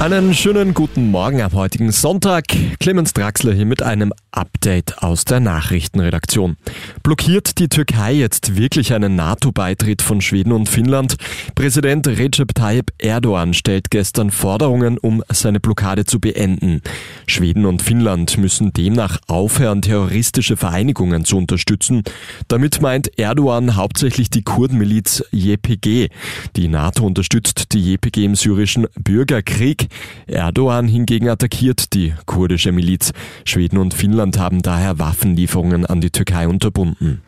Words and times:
Einen 0.00 0.32
schönen 0.32 0.72
guten 0.72 1.10
Morgen 1.10 1.42
am 1.42 1.52
heutigen 1.52 1.92
Sonntag. 1.92 2.44
Clemens 2.78 3.12
Draxler 3.12 3.52
hier 3.52 3.66
mit 3.66 3.82
einem 3.82 4.14
Update 4.32 5.02
aus 5.02 5.26
der 5.26 5.40
Nachrichtenredaktion. 5.40 6.56
Blockiert 7.02 7.58
die 7.58 7.68
Türkei 7.68 8.14
jetzt 8.14 8.56
wirklich 8.56 8.94
einen 8.94 9.14
NATO-Beitritt 9.14 10.00
von 10.00 10.22
Schweden 10.22 10.52
und 10.52 10.70
Finnland? 10.70 11.16
Präsident 11.54 12.08
Recep 12.08 12.54
Tayyip 12.54 12.94
Erdogan 12.96 13.52
stellt 13.52 13.90
gestern 13.90 14.30
Forderungen, 14.30 14.96
um 14.96 15.22
seine 15.30 15.60
Blockade 15.60 16.06
zu 16.06 16.18
beenden. 16.18 16.80
Schweden 17.26 17.66
und 17.66 17.82
Finnland 17.82 18.38
müssen 18.38 18.72
demnach 18.72 19.18
aufhören, 19.26 19.82
terroristische 19.82 20.56
Vereinigungen 20.56 21.26
zu 21.26 21.36
unterstützen. 21.36 22.04
Damit 22.48 22.80
meint 22.80 23.18
Erdogan 23.18 23.76
hauptsächlich 23.76 24.30
die 24.30 24.44
Kurdenmiliz 24.44 25.22
YPG. 25.30 26.08
Die 26.56 26.68
NATO 26.68 27.04
unterstützt 27.04 27.72
die 27.72 27.92
YPG 27.92 28.24
im 28.24 28.34
syrischen 28.34 28.86
Bürgerkrieg. 28.98 29.89
Erdogan 30.26 30.88
hingegen 30.88 31.28
attackiert 31.28 31.92
die 31.94 32.14
kurdische 32.26 32.72
Miliz. 32.72 33.12
Schweden 33.44 33.78
und 33.78 33.94
Finnland 33.94 34.38
haben 34.38 34.62
daher 34.62 34.98
Waffenlieferungen 34.98 35.86
an 35.86 36.00
die 36.00 36.10
Türkei 36.10 36.48
unterbunden. 36.48 37.22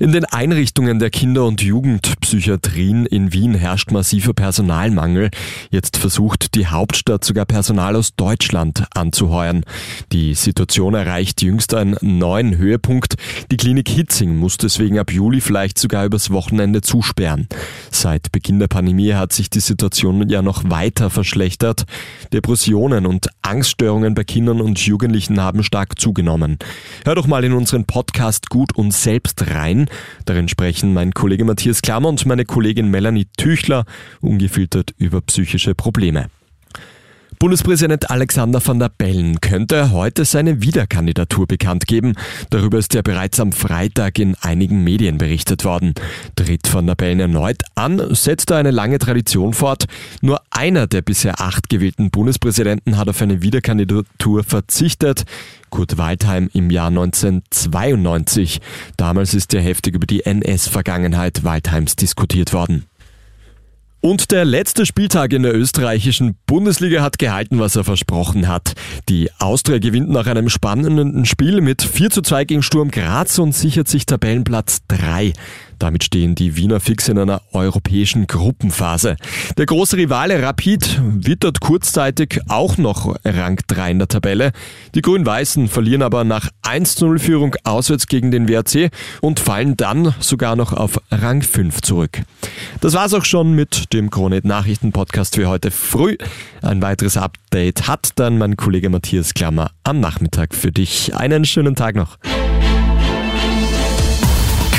In 0.00 0.12
den 0.12 0.24
Einrichtungen 0.24 0.98
der 0.98 1.10
Kinder- 1.10 1.44
und 1.44 1.60
Jugendpsychiatrien 1.60 3.04
in 3.04 3.34
Wien 3.34 3.52
herrscht 3.52 3.90
massiver 3.90 4.32
Personalmangel. 4.32 5.28
Jetzt 5.70 5.98
versucht 5.98 6.54
die 6.54 6.68
Hauptstadt 6.68 7.22
sogar 7.22 7.44
Personal 7.44 7.96
aus 7.96 8.14
Deutschland 8.16 8.86
anzuheuern. 8.94 9.62
Die 10.10 10.32
Situation 10.32 10.94
erreicht 10.94 11.42
jüngst 11.42 11.74
einen 11.74 11.98
neuen 12.00 12.56
Höhepunkt. 12.56 13.16
Die 13.50 13.58
Klinik 13.58 13.90
Hitzing 13.90 14.38
muss 14.38 14.56
deswegen 14.56 14.98
ab 14.98 15.12
Juli 15.12 15.42
vielleicht 15.42 15.78
sogar 15.78 16.06
übers 16.06 16.30
Wochenende 16.30 16.80
zusperren. 16.80 17.46
Seit 17.90 18.32
Beginn 18.32 18.58
der 18.58 18.68
Pandemie 18.68 19.12
hat 19.12 19.34
sich 19.34 19.50
die 19.50 19.60
Situation 19.60 20.26
ja 20.30 20.40
noch 20.40 20.62
weiter 20.70 21.10
verschlechtert. 21.10 21.84
Depressionen 22.32 23.04
und 23.04 23.28
Angststörungen 23.42 24.14
bei 24.14 24.24
Kindern 24.24 24.60
und 24.60 24.78
Jugendlichen 24.78 25.40
haben 25.40 25.62
stark 25.62 25.98
zugenommen. 25.98 26.58
Hör 27.04 27.14
doch 27.14 27.26
mal 27.26 27.44
in 27.44 27.52
unseren 27.52 27.84
Podcast 27.84 28.50
gut 28.50 28.74
und 28.74 28.92
selbst 28.92 29.50
rein. 29.50 29.86
Darin 30.24 30.48
sprechen 30.48 30.92
mein 30.94 31.12
Kollege 31.12 31.44
Matthias 31.44 31.82
Klammer 31.82 32.08
und 32.08 32.24
meine 32.26 32.44
Kollegin 32.44 32.90
Melanie 32.90 33.26
Tüchler 33.36 33.84
ungefiltert 34.20 34.94
über 34.98 35.20
psychische 35.20 35.74
Probleme. 35.74 36.30
Bundespräsident 37.42 38.10
Alexander 38.10 38.60
van 38.62 38.78
der 38.78 38.90
Bellen 38.90 39.40
könnte 39.40 39.92
heute 39.92 40.26
seine 40.26 40.60
Wiederkandidatur 40.60 41.46
bekannt 41.46 41.86
geben. 41.86 42.12
Darüber 42.50 42.76
ist 42.76 42.92
ja 42.92 43.00
bereits 43.00 43.40
am 43.40 43.52
Freitag 43.52 44.18
in 44.18 44.36
einigen 44.42 44.84
Medien 44.84 45.16
berichtet 45.16 45.64
worden. 45.64 45.94
Tritt 46.36 46.70
van 46.70 46.86
der 46.86 46.96
Bellen 46.96 47.18
erneut 47.18 47.62
an, 47.76 48.14
setzt 48.14 48.50
er 48.50 48.58
eine 48.58 48.72
lange 48.72 48.98
Tradition 48.98 49.54
fort. 49.54 49.86
Nur 50.20 50.42
einer 50.50 50.86
der 50.86 51.00
bisher 51.00 51.40
acht 51.40 51.70
gewählten 51.70 52.10
Bundespräsidenten 52.10 52.98
hat 52.98 53.08
auf 53.08 53.22
eine 53.22 53.40
Wiederkandidatur 53.40 54.44
verzichtet. 54.44 55.24
Kurt 55.70 55.96
Waldheim 55.96 56.50
im 56.52 56.68
Jahr 56.68 56.88
1992. 56.88 58.60
Damals 58.98 59.32
ist 59.32 59.54
ja 59.54 59.60
heftig 59.60 59.94
über 59.94 60.06
die 60.06 60.26
NS-Vergangenheit 60.26 61.42
Waldheims 61.42 61.96
diskutiert 61.96 62.52
worden. 62.52 62.84
Und 64.02 64.30
der 64.30 64.46
letzte 64.46 64.86
Spieltag 64.86 65.34
in 65.34 65.42
der 65.42 65.54
österreichischen 65.54 66.34
Bundesliga 66.46 67.02
hat 67.02 67.18
gehalten, 67.18 67.58
was 67.58 67.76
er 67.76 67.84
versprochen 67.84 68.48
hat. 68.48 68.72
Die 69.10 69.30
Austria 69.38 69.78
gewinnt 69.78 70.08
nach 70.08 70.26
einem 70.26 70.48
spannenden 70.48 71.26
Spiel 71.26 71.60
mit 71.60 71.82
4 71.82 72.08
zu 72.08 72.22
2 72.22 72.46
gegen 72.46 72.62
Sturm 72.62 72.90
Graz 72.90 73.38
und 73.38 73.54
sichert 73.54 73.88
sich 73.88 74.06
Tabellenplatz 74.06 74.80
3. 74.88 75.34
Damit 75.80 76.04
stehen 76.04 76.34
die 76.34 76.56
Wiener 76.56 76.78
fix 76.78 77.08
in 77.08 77.18
einer 77.18 77.40
europäischen 77.52 78.26
Gruppenphase. 78.26 79.16
Der 79.56 79.66
große 79.66 79.96
Rivale 79.96 80.42
Rapid 80.42 81.00
wittert 81.02 81.60
kurzzeitig 81.60 82.38
auch 82.48 82.76
noch 82.76 83.16
Rang 83.24 83.58
3 83.66 83.90
in 83.92 83.98
der 83.98 84.08
Tabelle. 84.08 84.52
Die 84.94 85.00
Grün-Weißen 85.00 85.68
verlieren 85.68 86.02
aber 86.02 86.24
nach 86.24 86.50
1-0 86.62 87.18
Führung 87.18 87.56
auswärts 87.64 88.06
gegen 88.06 88.30
den 88.30 88.46
WRC 88.46 88.90
und 89.22 89.40
fallen 89.40 89.76
dann 89.76 90.14
sogar 90.20 90.54
noch 90.54 90.74
auf 90.74 91.00
Rang 91.10 91.40
5 91.40 91.80
zurück. 91.80 92.22
Das 92.82 92.92
war's 92.92 93.14
auch 93.14 93.24
schon 93.24 93.54
mit 93.54 93.94
dem 93.94 94.10
Kronet 94.10 94.44
Nachrichten 94.44 94.92
Podcast 94.92 95.36
für 95.36 95.48
heute 95.48 95.70
früh. 95.70 96.18
Ein 96.60 96.82
weiteres 96.82 97.16
Update 97.16 97.88
hat 97.88 98.10
dann 98.16 98.36
mein 98.36 98.56
Kollege 98.56 98.90
Matthias 98.90 99.32
Klammer 99.32 99.70
am 99.82 99.98
Nachmittag 99.98 100.54
für 100.54 100.72
dich. 100.72 101.14
Einen 101.16 101.46
schönen 101.46 101.74
Tag 101.74 101.94
noch. 101.94 102.18